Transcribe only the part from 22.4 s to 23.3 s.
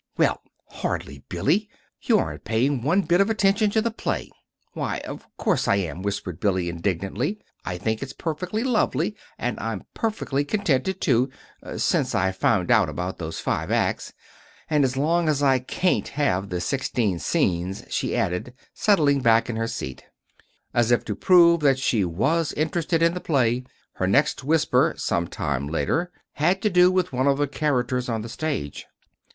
interested in the